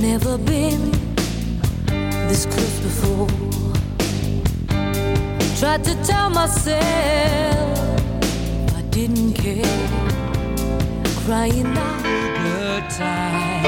[0.00, 0.90] Never been
[2.28, 3.28] this close before.
[5.58, 6.78] Tried to tell myself
[8.76, 9.64] I didn't care.
[11.24, 12.02] Crying out,
[12.42, 13.64] good time.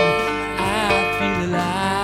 [0.59, 1.96] I feel alive.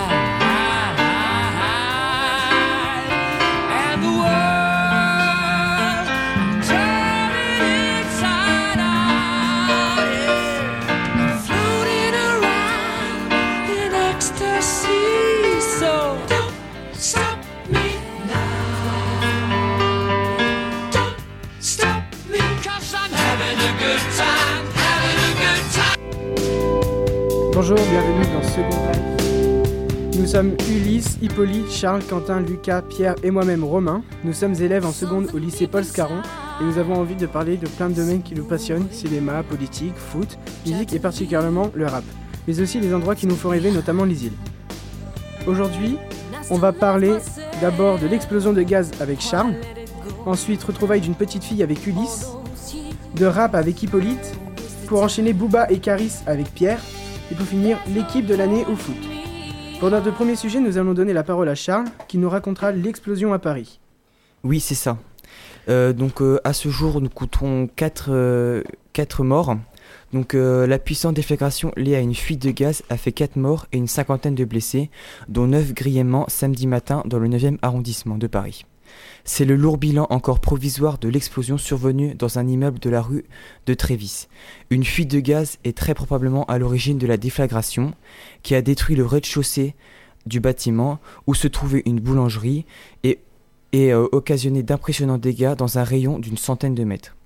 [27.65, 30.19] Bonjour, bienvenue dans Second.
[30.19, 34.03] Nous sommes Ulysse, Hippolyte, Charles, Quentin, Lucas, Pierre et moi-même Romain.
[34.25, 36.23] Nous sommes élèves en seconde au lycée Paul Scarron
[36.61, 39.95] et nous avons envie de parler de plein de domaines qui nous passionnent, cinéma, politique,
[39.95, 42.03] foot, musique et particulièrement le rap,
[42.48, 44.37] mais aussi les endroits qui nous font rêver, notamment les îles.
[45.47, 45.98] Aujourd'hui,
[46.51, 47.15] on va parler
[47.61, 49.55] d'abord de l'explosion de gaz avec Charles,
[50.27, 52.27] ensuite retrouvailles d'une petite fille avec Ulysse,
[53.14, 54.34] de rap avec Hippolyte,
[54.89, 56.81] pour enchaîner Booba et Caris avec Pierre,
[57.31, 58.97] et pour finir l'équipe de l'année au foot.
[59.81, 63.33] Pour notre premier sujet, nous allons donner la parole à Charles, qui nous racontera l'explosion
[63.33, 63.81] à Paris.
[64.45, 64.98] Oui, c'est ça.
[65.69, 68.62] Euh, donc euh, à ce jour, nous comptons 4,
[69.20, 69.56] morts.
[70.12, 73.67] Donc euh, la puissante déflagration liée à une fuite de gaz a fait 4 morts
[73.73, 74.91] et une cinquantaine de blessés,
[75.29, 78.64] dont 9 grièvement samedi matin dans le 9e arrondissement de Paris.
[79.25, 83.25] C'est le lourd bilan encore provisoire de l'explosion survenue dans un immeuble de la rue
[83.67, 84.27] de Trévis.
[84.71, 87.95] Une fuite de gaz est très probablement à l'origine de la déflagration
[88.43, 89.75] qui a détruit le rez-de-chaussée
[90.27, 92.65] du bâtiment où se trouvait une boulangerie
[93.05, 93.19] et,
[93.75, 97.17] euh, occasionné d'impressionnants dégâts dans un rayon d'une centaine de mètres.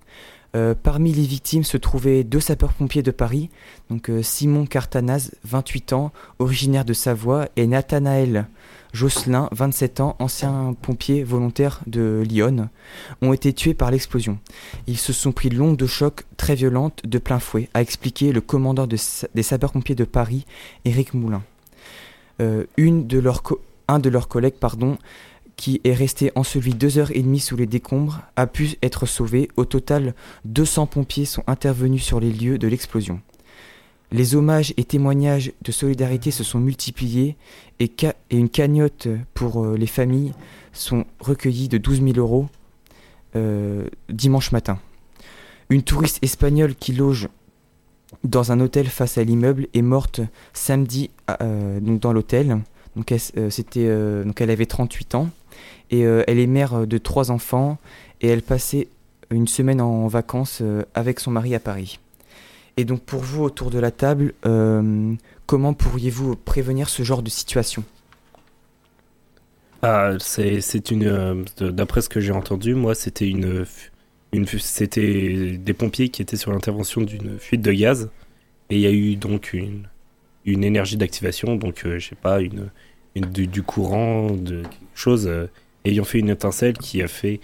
[0.55, 3.50] Euh, parmi les victimes se trouvaient deux sapeurs-pompiers de Paris,
[3.91, 8.48] donc euh, Simon Cartanaz, 28 ans, originaire de Savoie, et Nathanaël
[8.92, 12.68] Josselin, 27 ans, ancien pompier volontaire de Lyon,
[13.22, 14.38] ont été tués par l'explosion.
[14.86, 18.41] Ils se sont pris l'onde de choc très violente de plein fouet, a expliqué le
[18.41, 20.46] commandant des sapeurs-pompiers de Paris,
[20.84, 21.42] Éric Moulin.
[22.41, 24.98] Euh, un de leurs collègues, pardon,
[25.56, 29.48] qui est resté enseveli deux heures et demie sous les décombres, a pu être sauvé.
[29.56, 30.14] Au total,
[30.44, 33.20] 200 pompiers sont intervenus sur les lieux de l'explosion.
[34.12, 37.37] Les hommages et témoignages de solidarité se sont multipliés
[37.81, 37.91] et,
[38.31, 40.33] une cagnotte pour euh, les familles
[40.72, 42.47] sont recueillies de 12 000 euros
[43.34, 44.78] euh, dimanche matin.
[45.71, 47.28] Une touriste espagnole qui loge
[48.22, 50.21] dans un hôtel face à l'immeuble est morte
[50.53, 51.11] samedi
[51.43, 52.61] euh, dans l'hôtel.
[53.11, 55.28] Elle, c'était, elle avait 38 ans
[55.91, 57.77] et elle est mère de trois enfants
[58.23, 58.88] et elle passait
[59.28, 60.62] une semaine en vacances
[60.94, 61.99] avec son mari à Paris.
[62.78, 65.14] Et donc pour vous autour de la table, euh,
[65.47, 67.84] comment pourriez-vous prévenir ce genre de situation?
[69.82, 71.04] Ah, c'est une.
[71.06, 73.66] euh, D'après ce que j'ai entendu, moi, c'était une.
[74.32, 78.10] une c'était des pompiers qui étaient sur l'intervention d'une fuite de gaz.
[78.70, 79.88] Et il y a eu donc une,
[80.47, 82.70] une énergie d'activation, donc euh, je sais pas, une,
[83.16, 85.48] du courant, de quelque chose euh,
[85.84, 87.41] ayant fait une étincelle qui a fait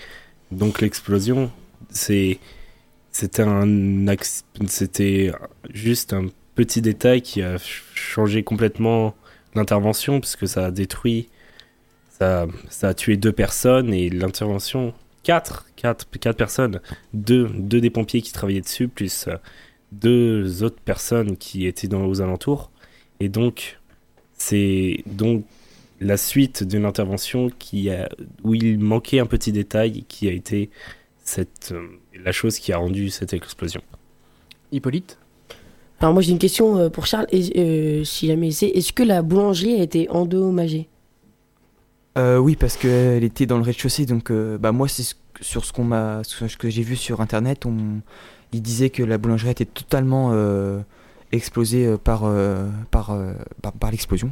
[0.52, 1.52] donc l'explosion.
[1.90, 2.40] C'est.
[3.12, 4.06] C'était un.
[4.66, 5.32] C'était
[5.72, 9.14] juste un petit détail qui a ch- changé complètement
[9.54, 11.28] l'intervention, puisque ça a détruit
[12.18, 16.80] ça, ça a tué deux personnes et l'intervention, quatre, quatre, quatre personnes,
[17.12, 19.36] deux, deux des pompiers qui travaillaient dessus, plus euh,
[19.92, 22.70] deux autres personnes qui étaient dans, aux alentours.
[23.20, 23.78] Et donc,
[24.34, 25.44] c'est donc
[26.00, 28.08] la suite d'une intervention qui a,
[28.42, 30.70] où il manquait un petit détail qui a été
[31.24, 31.86] cette, euh,
[32.24, 33.82] la chose qui a rendu cette explosion.
[34.70, 35.18] Hippolyte
[36.00, 39.02] Alors moi j'ai une question euh, pour Charles, et, euh, si jamais c'est, est-ce que
[39.02, 40.88] la boulangerie a été endommagée?
[42.18, 45.64] Euh, oui, parce qu'elle était dans le rez-de-chaussée, donc euh, bah, moi, c'est ce- sur
[45.64, 48.00] ce qu'on m'a, ce que j'ai vu sur internet, on,
[48.52, 50.80] il disait que la boulangerie était totalement euh,
[51.32, 53.32] explosée par, euh, par, euh,
[53.62, 54.30] par, par l'explosion.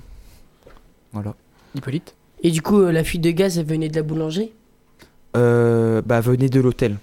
[1.13, 1.35] Voilà.
[1.75, 4.53] Hippolyte Et du coup la fuite de gaz elle venait de la boulangerie?
[5.37, 6.97] Euh, bah, venez de l'hôtel.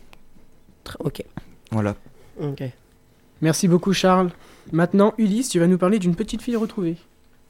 [0.99, 1.23] Ok.
[1.71, 1.95] Voilà.
[2.41, 2.63] Ok.
[3.41, 4.29] Merci beaucoup Charles.
[4.71, 6.95] Maintenant, Ulysse, tu vas nous parler d'une petite fille retrouvée.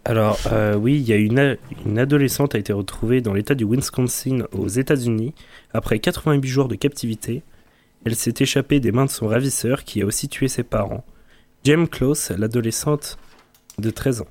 [0.05, 1.55] Alors, euh, oui, il y a une, a-
[1.85, 5.33] une adolescente a été retrouvée dans l'état du Wisconsin aux États-Unis
[5.73, 7.41] après 88 jours de captivité.
[8.05, 11.03] Elle s'est échappée des mains de son ravisseur qui a aussi tué ses parents.
[11.63, 13.17] James Close, l'adolescente
[13.79, 14.27] de 13 ans.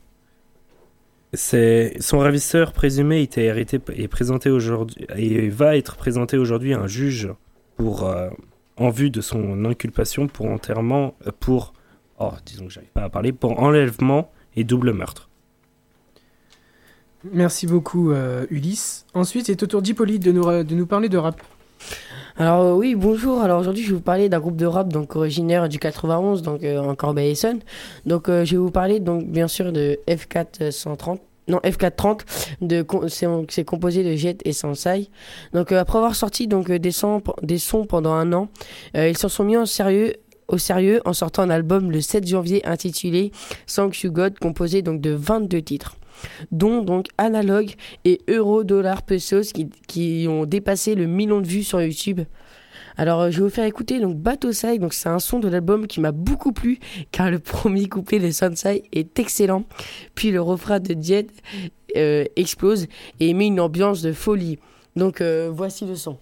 [1.33, 6.79] C'est son ravisseur présumé était arrêté et présenté aujourd'hui et va être présenté aujourd'hui à
[6.81, 7.29] un juge
[7.77, 8.31] pour euh,
[8.77, 11.73] en vue de son inculpation pour enterrement euh, pour
[12.19, 15.29] oh disons que j'arrive pas à parler pour enlèvement et double meurtre.
[17.33, 19.05] Merci beaucoup euh, Ulysse.
[19.13, 21.43] Ensuite, c'est au tour d'Hippolyte de nous, de nous parler de rap.
[22.39, 23.41] Alors euh, oui, bonjour.
[23.41, 26.63] Alors aujourd'hui, je vais vous parler d'un groupe de rap donc originaire du 91, donc
[26.65, 27.61] euh, en Corbeil-Essonne.
[28.05, 31.19] Donc euh, je vais vous parler donc bien sûr de F430.
[31.49, 32.23] Non, F430,
[32.61, 32.85] de,
[33.49, 35.09] c'est composé de Jet et Sansai.
[35.53, 38.49] Donc euh, après avoir sorti donc euh, des, sons, des sons pendant un an,
[38.97, 40.13] euh, ils sont mis au sérieux
[41.05, 43.31] en sortant un album le 7 janvier intitulé
[43.73, 45.97] Thank You God, composé donc de 22 titres
[46.51, 51.63] dont donc Analog et Euro Dollar Pesos qui, qui ont dépassé le million de vues
[51.63, 52.23] sur YouTube.
[52.97, 55.49] Alors euh, je vais vous faire écouter donc Bateau Sai, donc c'est un son de
[55.49, 56.79] l'album qui m'a beaucoup plu
[57.13, 59.65] car le premier couplet de Sansai est excellent,
[60.15, 61.29] puis le refrain de Jet
[61.97, 62.87] euh, explose
[63.21, 64.59] et met une ambiance de folie.
[64.97, 66.19] Donc euh, voici le son.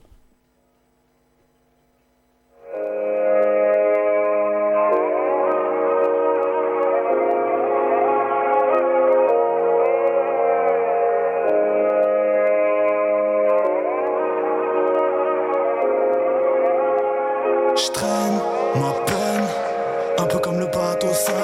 [17.77, 18.39] Je traîne
[18.77, 19.47] ma peine,
[20.19, 21.35] un peu comme le bateau saille.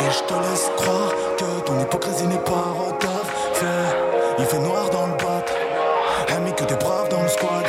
[0.00, 3.26] Et je te laisse croire que ton hypocrisie n'est pas retard.
[3.52, 3.66] Fait,
[4.38, 5.44] il fait noir dans le bat.
[6.34, 7.66] Ami que t'es brave dans le squad.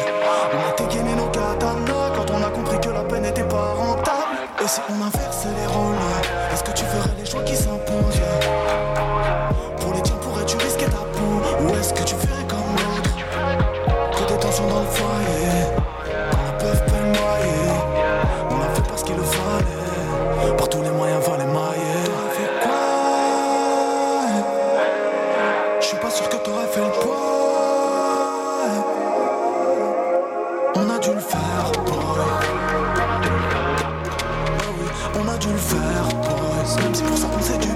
[0.54, 4.38] On a dégainé nos katanas quand on a compris que la peine n'était pas rentable.
[4.64, 5.96] Et si on inversait les rôles,
[25.84, 27.18] Je suis pas sûr que t'aurais fait le poids.
[30.76, 32.24] On a dû le faire, boy.
[35.04, 36.94] Ah on a dû le faire, boy.
[36.94, 37.68] Si pour ça on sait du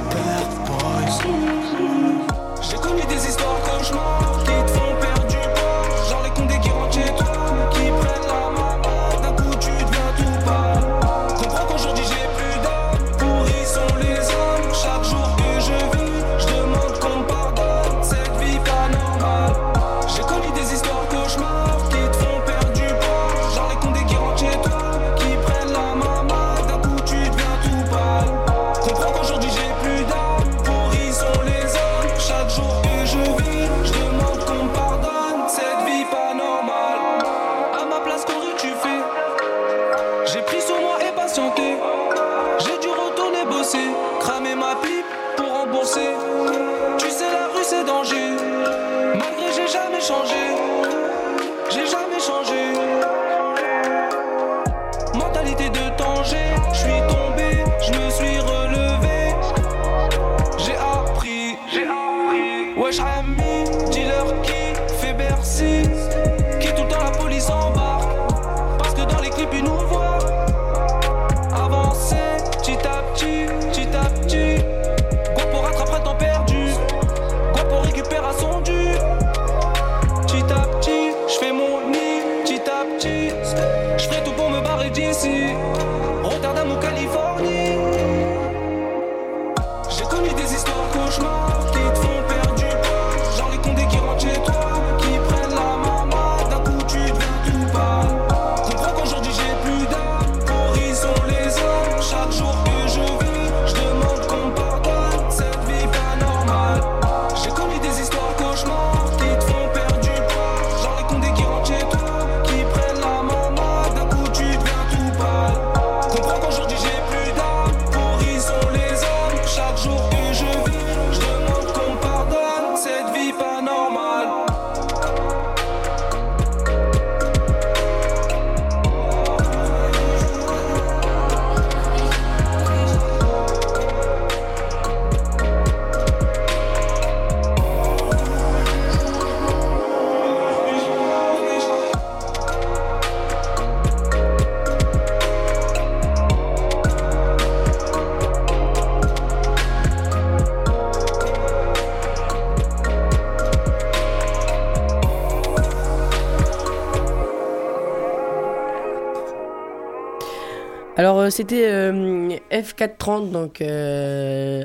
[161.27, 164.63] Alors euh, c'était euh, F430 donc euh,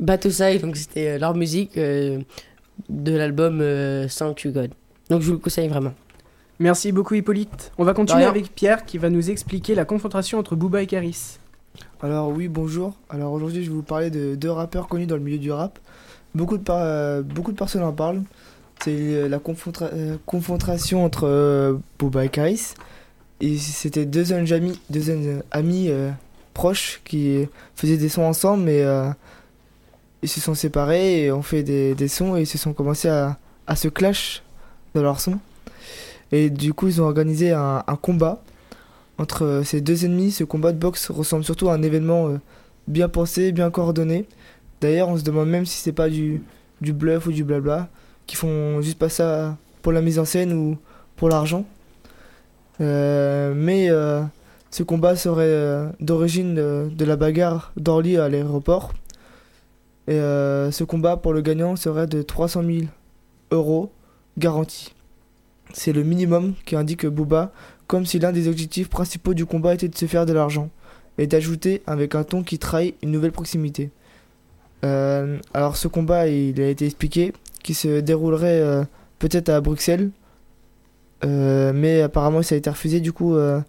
[0.00, 2.20] Bateau Sai donc c'était euh, leur musique euh,
[2.90, 4.70] de l'album euh, Thank You God.
[5.08, 5.94] Donc je vous le conseille vraiment.
[6.58, 7.72] Merci beaucoup Hippolyte.
[7.78, 11.38] On va continuer avec Pierre qui va nous expliquer la confrontation entre Booba et Karis.
[12.02, 12.94] Alors oui, bonjour.
[13.08, 15.78] Alors aujourd'hui, je vais vous parler de deux rappeurs connus dans le milieu du rap.
[16.34, 18.22] beaucoup de, par- euh, beaucoup de personnes en parlent.
[18.84, 19.38] C'est la
[20.26, 22.74] confrontation entre euh, Booba et Karis.
[23.58, 26.10] C'était deux jeunes amis, deux euh, amis euh,
[26.54, 29.08] proches qui faisaient des sons ensemble, mais euh,
[30.22, 33.38] ils se sont séparés et ont fait des, sons et ils se sont commencés à,
[33.66, 34.44] à se clash
[34.94, 35.40] dans leurs sons.
[36.30, 38.42] Et du coup, ils ont organisé un, combat
[39.18, 40.30] entre ces deux ennemis.
[40.30, 42.38] Ce combat de boxe ressemble surtout à un événement
[42.86, 44.24] bien pensé, bien coordonné.
[44.80, 46.42] D'ailleurs, on se demande même si c'est pas du,
[46.80, 47.88] du bluff ou du blabla,
[48.26, 50.78] qui font juste pas ça pour la mise en scène ou
[51.16, 51.66] pour l'argent.
[52.82, 54.22] Euh, mais euh,
[54.70, 58.92] ce combat serait euh, d'origine de, la bagarre d'Orly à l'aéroport.
[60.08, 62.78] Et ce combat pour le gagnant serait de 300 000
[63.52, 63.92] euros
[64.36, 64.94] garantis.
[65.72, 67.52] C'est le minimum qui indique Booba,
[67.86, 70.70] comme si l'un des objectifs principaux du combat était de se faire de l'argent,
[71.18, 73.90] et d'ajouter avec un ton qui trahit une nouvelle proximité.
[74.82, 78.84] Alors ce combat, il a été expliqué, qui se déroulerait
[79.20, 80.10] peut-être à Bruxelles,
[81.24, 83.60] mais apparemment ça a été refusé, du coup, euh,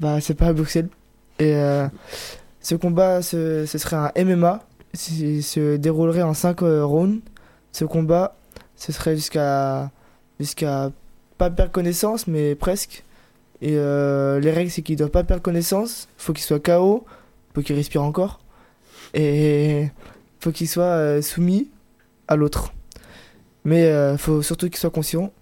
[0.00, 0.88] bah c'est pas à Bruxelles.
[1.38, 1.86] Et euh,
[2.60, 4.60] ce combat, ce, serait un MMA,
[5.10, 7.20] il se déroulerait en 5 rounds.
[7.72, 8.36] Ce combat,
[8.76, 9.90] ce serait jusqu'à
[10.40, 10.90] jusqu'à
[11.38, 13.04] pas perdre connaissance, mais presque.
[13.62, 17.04] Et euh, les règles, c'est qu'il doit pas perdre connaissance, faut qu'il soit KO,
[17.54, 18.40] faut qu'il respire encore,
[19.14, 19.88] et
[20.40, 21.70] faut qu'il soit euh, soumis
[22.28, 22.72] à l'autre.
[23.64, 25.32] Mais euh, faut surtout qu'il soit conscient.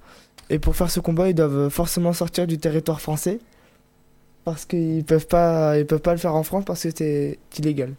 [0.50, 3.38] Et pour faire ce combat, ils doivent forcément sortir du territoire français,
[4.44, 7.94] parce qu'ils peuvent pas, ils peuvent pas le faire en France parce que c'est illégal.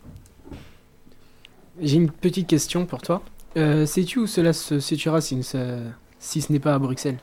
[1.82, 3.22] J'ai une petite question pour toi.
[3.58, 5.82] Euh, Sais-tu où cela se situera si, ce-
[6.20, 7.18] si ce n'est pas à Bruxelles?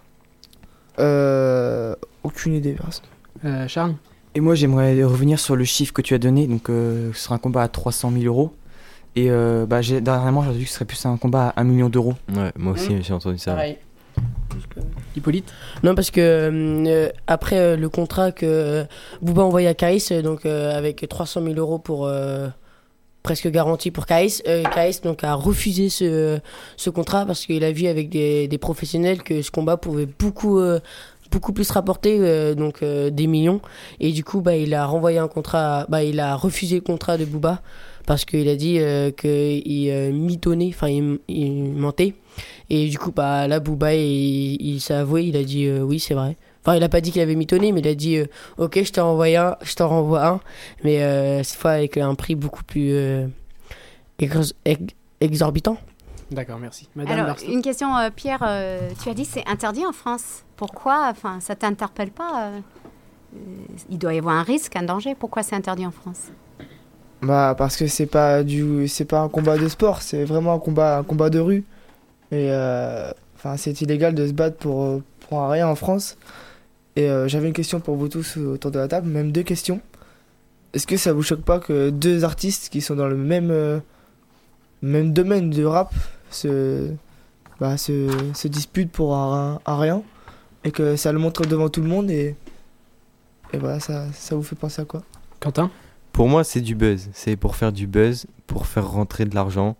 [0.99, 2.73] Euh, aucune idée.
[2.75, 3.05] personne.
[3.45, 3.95] Euh, Charles?
[4.35, 6.47] Et moi, j'aimerais revenir sur le chiffre que tu as donné.
[6.47, 8.55] Donc, euh, ce sera un combat à 300 000 euros.
[9.14, 11.88] Et euh, bah, dernièrement, j'ai vu que ce serait plus un combat à 1 million
[11.91, 12.14] d'euros.
[12.35, 13.52] Ouais, moi aussi, j'ai entendu ça.
[13.52, 13.79] Pareil.
[15.17, 15.52] Hippolyte
[15.83, 18.85] Non, parce que euh, après euh, le contrat que euh,
[19.21, 22.49] Booba a envoyé à Kaïs, euh, donc euh, avec 300 000 euros pour euh,
[23.23, 26.38] presque garanti pour Kaïs, euh, Kaïs donc a refusé ce,
[26.76, 30.59] ce contrat parce qu'il a vu avec des, des professionnels que ce combat pouvait beaucoup
[30.59, 30.81] euh,
[31.31, 33.61] beaucoup plus rapporter euh, donc euh, des millions.
[34.00, 37.17] Et du coup bah il a renvoyé un contrat bah il a refusé le contrat
[37.17, 37.62] de Booba
[38.06, 42.14] parce qu'il a dit euh, qu'il euh, mitonnait enfin il, il mentait
[42.71, 46.00] et du coup, bah, là, Booba, il, il s'est avoué, il a dit euh, oui,
[46.00, 46.38] c'est vrai.
[46.64, 48.25] Enfin, il a pas dit qu'il avait mitonné, mais il a dit euh,
[48.56, 50.40] ok, je t'en envoie un, je t'en renvoie un,
[50.82, 53.26] mais euh, cette fois avec un prix beaucoup plus euh,
[54.18, 55.76] ex- ex- exorbitant.
[56.30, 56.88] D'accord, merci.
[56.97, 58.42] Madame Alors, Barstow une question, euh, Pierre.
[58.47, 60.44] euh, tu as dit c'est interdit en France.
[60.56, 61.09] Pourquoi?
[61.11, 62.52] Enfin, ça t'interpelle pas
[63.90, 65.14] Il doit y avoir un risque, un danger.
[65.14, 66.28] Pourquoi c'est interdit en France?
[67.23, 70.59] Bah parce que c'est pas du c'est pas un combat de sport, c'est vraiment un
[70.59, 71.64] combat un combat de rue.
[72.33, 76.17] Et euh, enfin c'est illégal de se battre pour pour rien en France.
[76.97, 79.81] Et euh, j'avais une question pour vous tous autour de la table, même deux questions.
[80.75, 83.79] Est-ce que ça vous choque pas que deux artistes qui sont dans le même euh,
[84.83, 85.95] même domaine de rap
[86.31, 86.88] se
[87.61, 90.02] bah, se, se disputent pour un rien
[90.64, 92.35] et que ça le montre devant tout le monde et
[93.52, 95.02] et voilà ça ça vous fait penser à quoi?
[95.41, 95.71] Quentin?
[96.12, 97.09] Pour moi, c'est du buzz.
[97.12, 99.76] C'est pour faire du buzz, pour faire rentrer de l'argent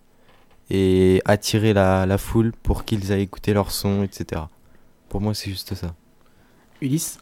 [0.69, 4.41] et attirer la, la foule pour qu'ils aillent écouter leur son, etc.
[5.09, 5.93] Pour moi, c'est juste ça.
[6.81, 7.19] Ulysse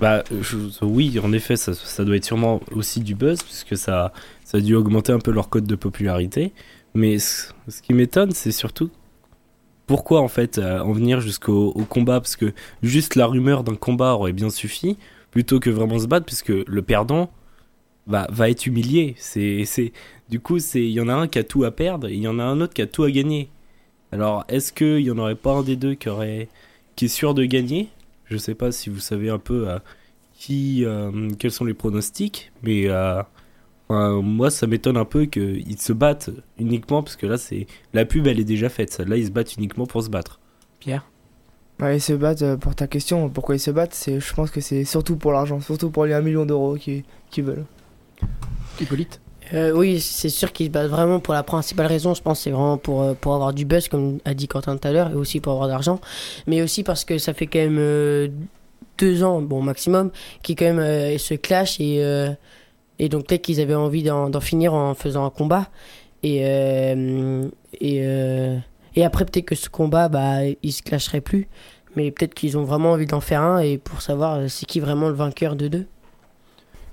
[0.00, 4.12] Bah, je- oui, en effet, ça, ça doit être sûrement aussi du buzz, puisque ça,
[4.44, 6.52] ça a dû augmenter un peu leur code de popularité.
[6.94, 8.90] Mais ce, ce qui m'étonne, c'est surtout
[9.86, 13.76] pourquoi en fait euh, en venir jusqu'au au combat, parce que juste la rumeur d'un
[13.76, 14.96] combat aurait bien suffi,
[15.30, 17.30] plutôt que vraiment se battre, puisque le perdant
[18.06, 19.14] va, va être humilié.
[19.18, 19.92] C'est, c'est,
[20.28, 22.22] du coup, c'est, il y en a un qui a tout à perdre, et il
[22.22, 23.48] y en a un autre qui a tout à gagner.
[24.12, 26.48] Alors, est-ce qu'il y en aurait pas un des deux qui aurait,
[26.94, 27.88] qui est sûr de gagner?
[28.26, 29.78] Je sais pas si vous savez un peu euh,
[30.34, 33.22] qui, euh, quels sont les pronostics, mais euh,
[33.88, 38.04] enfin, moi ça m'étonne un peu qu'ils se battent uniquement parce que là c'est la
[38.04, 38.98] pub elle est déjà faite.
[38.98, 40.40] Là ils se battent uniquement pour se battre.
[40.80, 41.08] Pierre?
[41.78, 44.62] Ouais, ils se battent, pour ta question, pourquoi ils se battent, c'est, je pense que
[44.62, 47.66] c'est surtout pour l'argent, surtout pour les 1 million d'euros qu'ils qu'ils veulent.
[48.80, 49.20] Hippolyte
[49.54, 52.50] Euh, oui, c'est sûr qu'ils se battent vraiment pour la principale raison, je pense, c'est
[52.50, 55.14] vraiment pour, euh, pour avoir du buzz, comme a dit Quentin tout à l'heure, et
[55.14, 56.00] aussi pour avoir de l'argent,
[56.46, 58.28] mais aussi parce que ça fait quand même euh,
[58.98, 60.10] deux ans, bon maximum,
[60.42, 62.02] qui quand même euh, se clashent et,
[62.98, 65.68] et donc peut-être qu'ils avaient envie d'en finir en faisant un combat.
[66.22, 66.38] Et,
[67.80, 67.96] et,
[68.96, 71.46] et après, peut-être que ce combat, bah, il se clasherait plus,
[71.94, 75.08] mais peut-être qu'ils ont vraiment envie d'en faire un et pour savoir c'est qui vraiment
[75.08, 75.86] le vainqueur de deux.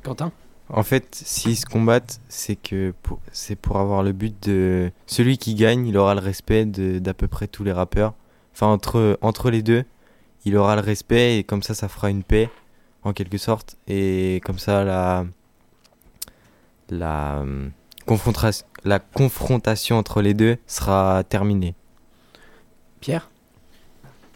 [0.04, 0.32] Quentin
[0.70, 5.38] En fait, s'ils se combattent, c'est que pour, c'est pour avoir le but de celui
[5.38, 8.14] qui gagne, il aura le respect de- d'à peu près tous les rappeurs.
[8.54, 9.84] Enfin entre entre les deux,
[10.46, 12.50] il aura le respect et comme ça, ça fera une paix
[13.04, 15.26] en quelque sorte et comme ça la
[16.90, 17.68] la euh,
[18.06, 21.74] confrontation la confrontation entre les deux sera terminée.
[23.00, 23.30] Pierre?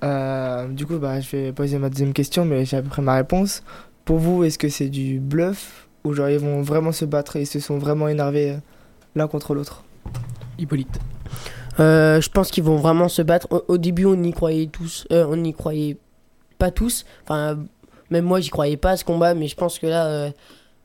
[0.04, 3.02] Euh, du coup, bah, je vais poser ma deuxième question, mais j'ai à peu près
[3.02, 3.64] ma réponse.
[4.06, 7.48] Pour vous, est-ce que c'est du bluff genre ils vont vraiment se battre et ils
[7.48, 8.58] se sont vraiment énervés euh,
[9.16, 9.84] l'un contre l'autre
[10.58, 11.00] Hippolyte.
[11.80, 13.48] Euh, je pense qu'ils vont vraiment se battre.
[13.52, 15.06] Au, au début, on y croyait tous.
[15.12, 15.98] euh, on n'y croyait
[16.58, 17.06] pas tous.
[17.24, 17.60] Enfin,
[18.10, 19.36] même moi, j'y croyais pas à ce combat.
[19.36, 20.32] Mais je pense que là, euh,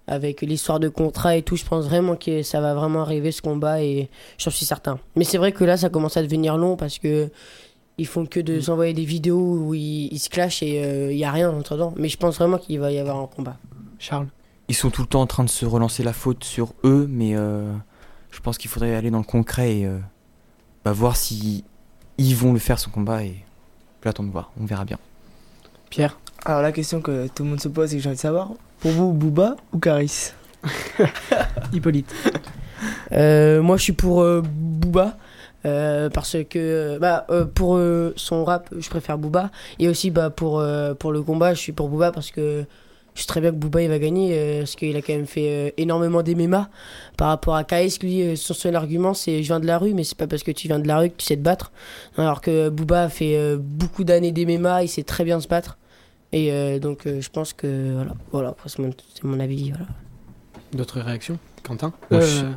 [0.07, 3.41] avec l'histoire de contrat et tout, je pense vraiment que ça va vraiment arriver ce
[3.41, 3.83] combat.
[3.83, 4.99] Et j'en suis certain.
[5.17, 7.31] Mais c'est vrai que là, ça commence à devenir long parce que
[7.97, 11.19] ils font que de s'envoyer des vidéos où ils, ils se clashent et euh, il
[11.19, 11.95] y a rien entre temps.
[11.97, 13.57] Mais je pense vraiment qu'il va y avoir un combat.
[13.99, 14.29] Charles.
[14.69, 17.35] Ils sont tout le temps en train de se relancer la faute sur eux, mais
[17.37, 17.73] euh,
[18.31, 19.99] je pense qu'il faudrait aller dans le concret et euh,
[20.85, 21.65] bah, voir si
[22.19, 23.37] ils vont le faire son combat et
[24.05, 24.99] j'attends de voir, on verra bien.
[25.91, 26.19] Pierre?
[26.45, 28.51] Alors la question que tout le monde se pose et que j'ai envie de savoir,
[28.81, 30.33] pour vous, Booba ou Caris?
[31.73, 32.13] Hippolyte.
[33.13, 35.17] Euh, moi, je suis pour euh, Booba.
[35.65, 39.51] euh, parce que bah, euh, pour euh, son rap, je préfère Booba.
[39.79, 42.65] Et aussi bah, pour, euh, pour le combat, je suis pour Booba parce que
[43.15, 44.31] je sais très bien que Booba il va gagner.
[44.33, 46.69] euh, parce qu'il a quand même fait euh, énormément d'MMA
[47.17, 47.99] par rapport à KS.
[48.03, 50.43] Lui, euh, son seul argument, c'est je viens de la rue, mais c'est pas parce
[50.43, 51.73] que tu viens de la rue que tu sais te battre.
[52.17, 55.79] Alors que Booba a fait euh, beaucoup d'années d'MMA, il sait très bien se battre.
[56.33, 59.71] Et euh, donc, euh, je pense que voilà, voilà après, c'est mon, c'est mon avis.
[59.71, 59.87] Voilà.
[60.73, 62.51] D'autres réactions Quentin Euh,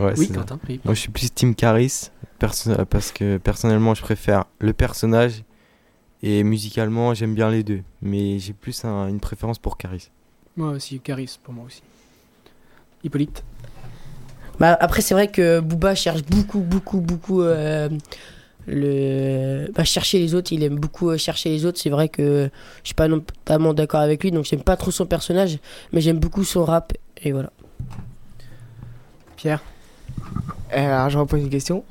[0.00, 0.58] Ouais, Oui, Quentin.
[0.68, 0.80] oui.
[0.84, 2.10] Moi, je suis plus Team Caris
[2.40, 5.44] perso- parce que personnellement, je préfère le personnage
[6.26, 7.82] et musicalement, j'aime bien les deux.
[8.00, 10.08] Mais j'ai plus un- une préférence pour Caris.
[10.56, 11.82] Moi aussi, Caris, pour moi aussi.
[13.04, 13.44] Hippolyte.
[14.58, 17.90] Bah, après, c'est vrai que Booba cherche beaucoup, beaucoup, beaucoup euh,
[18.66, 19.70] le...
[19.74, 20.52] bah, chercher les autres.
[20.52, 21.78] Il aime beaucoup euh, chercher les autres.
[21.78, 22.48] C'est vrai que
[22.82, 25.58] je suis pas notamment d'accord avec lui, donc j'aime pas trop son personnage,
[25.92, 26.94] mais j'aime beaucoup son rap.
[27.22, 27.50] Et voilà.
[29.36, 29.62] Pierre.
[30.70, 31.84] Alors je repose une question.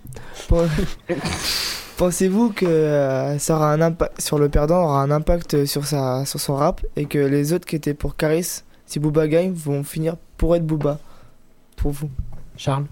[1.97, 6.25] Pensez-vous que euh, ça aura un impact sur le perdant aura un impact sur sa
[6.25, 9.83] sur son rap et que les autres qui étaient pour Caris, si Booba gagne, vont
[9.83, 10.99] finir pour être Booba?
[11.77, 12.09] Pour vous
[12.57, 12.85] Charles?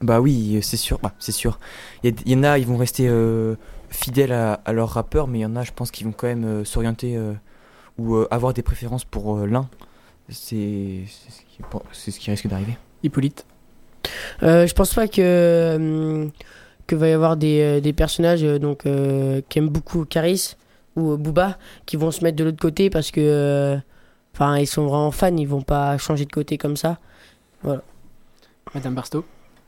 [0.00, 1.58] Bah oui, c'est sûr, bah, c'est sûr.
[2.02, 3.54] Il y, en a, ils vont rester euh,
[3.88, 6.26] fidèles à, à leur rappeur, mais il y en a, je pense, qui vont quand
[6.26, 7.32] même euh, s'orienter euh,
[7.98, 9.66] ou euh, avoir des préférences pour euh, l'un.
[10.28, 12.76] C'est c'est ce, qui- bon, c'est ce qui risque d'arriver.
[13.02, 13.46] Hippolyte?
[14.42, 16.30] Euh, je pense pas que hum,
[16.86, 20.56] que va y avoir des, euh, des personnages euh, donc euh, qui aiment beaucoup Caris
[20.96, 23.76] ou euh, Booba qui vont se mettre de l'autre côté parce que euh,
[24.34, 26.98] enfin ils sont vraiment fans, ils vont pas changer de côté comme ça.
[28.74, 29.24] Madame Barstow.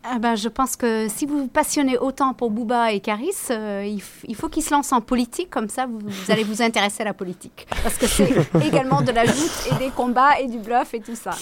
[0.09, 3.83] Ah ben, je pense que si vous vous passionnez autant pour Booba et Caris, euh,
[3.85, 7.03] il, il faut qu'ils se lancent en politique, comme ça vous, vous allez vous intéresser
[7.03, 7.67] à la politique.
[7.83, 8.31] Parce que c'est
[8.65, 11.33] également de la joute et des combats et du bluff et tout ça.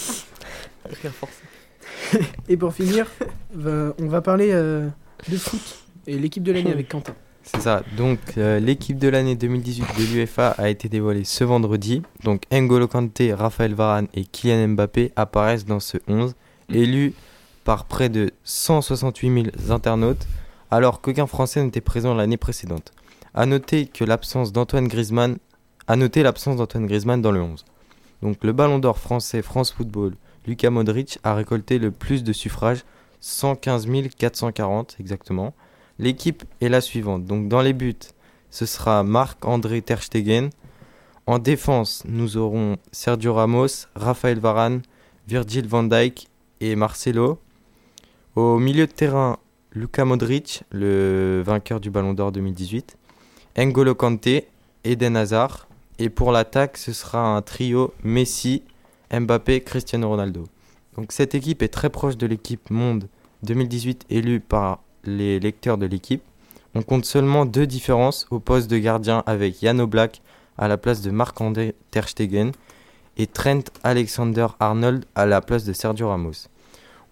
[2.49, 3.05] Et pour finir,
[3.55, 4.87] on va parler euh,
[5.29, 7.13] de foot et l'équipe de l'année avec Quentin.
[7.45, 7.83] C'est ça.
[7.95, 12.01] Donc, euh, l'équipe de l'année 2018 de l'UEFA a été dévoilée ce vendredi.
[12.23, 16.33] Donc, N'Golo Kanté, Raphaël Varane et Kylian Mbappé apparaissent dans ce 11,
[16.73, 17.13] élus
[17.63, 20.27] par près de 168 000 internautes,
[20.71, 22.91] alors qu'aucun Français n'était présent l'année précédente.
[23.35, 25.37] À noter que l'absence d'Antoine Griezmann,
[25.87, 27.63] à noter l'absence d'Antoine Griezmann dans le 11.
[28.23, 30.15] Donc, le Ballon d'Or français France Football,
[30.47, 32.85] Lucas Modric a récolté le plus de suffrages,
[33.21, 35.53] 115 440 exactement.
[35.99, 37.25] L'équipe est la suivante.
[37.25, 37.95] Donc dans les buts,
[38.49, 40.49] ce sera Marc-André Ter Stegen.
[41.27, 44.81] En défense, nous aurons Sergio Ramos, Raphaël Varane,
[45.27, 46.27] Virgil van Dijk
[46.61, 47.39] et Marcelo.
[48.35, 49.39] Au milieu de terrain,
[49.71, 52.97] Luka Modric, le vainqueur du Ballon d'Or 2018.
[53.57, 54.47] N'Golo Kanté,
[54.83, 55.67] Eden Hazard.
[55.99, 58.63] Et pour l'attaque, ce sera un trio Messi,
[59.11, 60.43] Mbappé, Cristiano Ronaldo.
[61.09, 63.07] Cette équipe est très proche de l'équipe Monde
[63.43, 66.23] 2018 élue par les lecteurs de l'équipe.
[66.73, 70.21] On compte seulement deux différences au poste de gardien avec Jan Oblak
[70.57, 72.51] à la place de Marc-André Ter Stegen
[73.17, 76.47] et Trent Alexander-Arnold à la place de Sergio Ramos.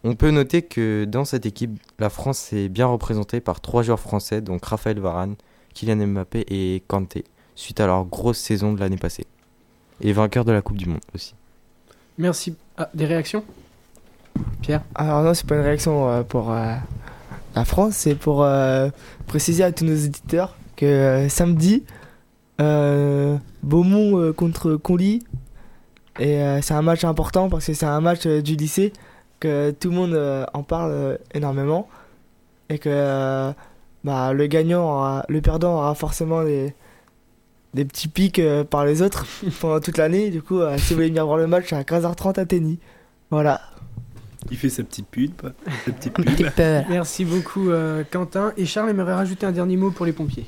[0.06, 4.00] On peut noter que dans cette équipe, la France est bien représentée par trois joueurs
[4.00, 5.36] français, donc Raphaël Varane,
[5.74, 7.24] Kylian Mbappé et Kanté,
[7.56, 9.26] suite à leur grosse saison de l'année passée.
[10.02, 11.36] Et vainqueur de la Coupe du Monde aussi.
[12.18, 12.56] Merci.
[12.78, 13.46] Ah, des réactions?
[14.64, 16.74] Pierre Alors non, c'est pas une réaction euh, pour euh,
[17.56, 18.90] la France, c'est pour euh,
[19.28, 21.84] préciser à tous nos éditeurs que samedi,
[22.58, 25.24] Beaumont contre Conly,
[26.20, 28.92] Et c'est un match important parce que c'est un match du lycée
[29.40, 31.88] que tout le monde en parle énormément
[32.70, 33.52] et que
[34.04, 36.74] bah, le gagnant, aura- le perdant aura forcément des,
[37.74, 39.26] des petits pics par les autres
[39.62, 40.30] pendant toute l'année.
[40.30, 42.80] Du coup, si vous voulez venir voir le match, à 15h30 à Tenny.
[43.30, 43.60] Voilà.
[44.54, 45.32] Il fait sa petite pub.
[45.84, 46.28] Sa petite pub.
[46.88, 48.54] Merci beaucoup euh, Quentin.
[48.56, 50.46] Et Charles aimerait rajouter un dernier mot pour les pompiers.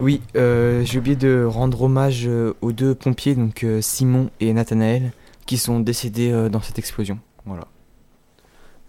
[0.00, 4.52] Oui, euh, j'ai oublié de rendre hommage euh, aux deux pompiers, donc euh, Simon et
[4.52, 5.12] Nathanaël,
[5.46, 7.20] qui sont décédés euh, dans cette explosion.
[7.46, 7.68] Voilà.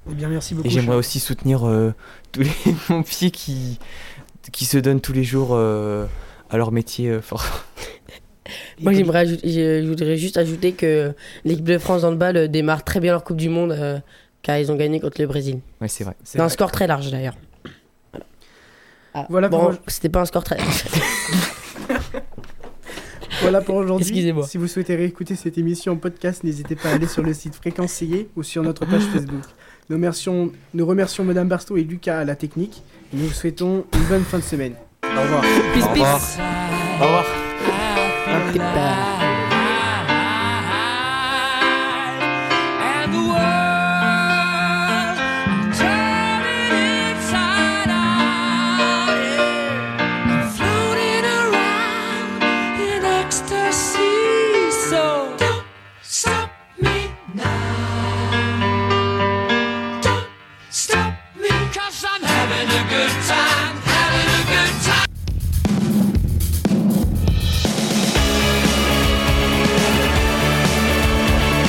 [0.09, 0.67] Eh bien, merci beaucoup.
[0.67, 1.93] Et j'aimerais aussi soutenir euh,
[2.31, 3.77] tous les pompiers qui,
[4.51, 6.07] qui se donnent tous les jours euh,
[6.49, 7.45] à leur métier euh, fort.
[8.81, 13.13] Moi, j'aimerais je voudrais juste ajouter que l'équipe de France handball euh, démarre très bien
[13.13, 13.99] leur Coupe du Monde euh,
[14.45, 15.59] car ils ont gagné contre le Brésil.
[15.81, 16.13] Ouais, c'est vrai.
[16.23, 16.53] C'est C'est un vrai.
[16.53, 17.33] score très large d'ailleurs.
[19.13, 19.27] Voilà.
[19.29, 19.79] Voilà pour bon, moi.
[19.87, 20.83] c'était pas un score très large.
[23.41, 24.07] Voilà pour aujourd'hui.
[24.07, 24.47] Excusez-moi.
[24.47, 27.53] Si vous souhaitez réécouter cette émission en podcast, n'hésitez pas à aller sur le site
[27.55, 29.43] Fréquencier ou sur notre page Facebook.
[29.89, 32.81] Nous remercions, nous remercions Madame Barstow et Lucas à la technique.
[33.13, 34.73] Et nous vous souhaitons une bonne fin de semaine.
[35.03, 35.41] Au revoir.
[35.73, 36.15] Peace, Au revoir.
[36.17, 36.37] peace.
[37.01, 37.25] Au revoir.
[38.27, 39.14] Un petit